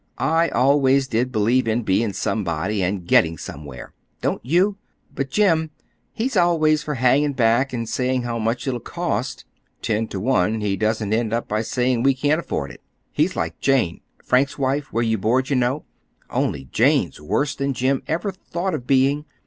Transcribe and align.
I 0.17 0.49
always 0.49 1.07
did 1.07 1.31
believe 1.31 1.67
in 1.67 1.83
being 1.83 2.11
somebody, 2.11 2.81
and 2.81 3.05
getting 3.05 3.37
somewhere. 3.37 3.93
Don't 4.19 4.43
you? 4.43 4.77
But 5.13 5.29
Jim—he's 5.29 6.35
always 6.35 6.81
for 6.81 6.95
hanging 6.95 7.33
back 7.33 7.71
and 7.71 7.87
saying 7.87 8.23
how 8.23 8.39
much 8.39 8.67
it'll 8.67 8.79
cost. 8.79 9.45
Ten 9.83 10.07
to 10.07 10.19
one 10.19 10.59
he 10.59 10.75
doesn't 10.75 11.13
end 11.13 11.33
up 11.33 11.47
by 11.47 11.61
saying 11.61 12.01
we 12.01 12.15
can't 12.15 12.39
afford 12.39 12.71
it. 12.71 12.81
He's 13.11 13.35
like 13.35 13.59
Jane,—Frank's 13.59 14.57
wife, 14.57 14.91
where 14.91 15.03
you 15.03 15.19
board, 15.19 15.51
you 15.51 15.55
know,—only 15.55 16.67
Jane's 16.71 17.21
worse 17.21 17.53
than 17.53 17.73
Jim 17.75 18.01
ever 18.07 18.31
thought 18.31 18.73
of 18.73 18.87
being. 18.87 19.25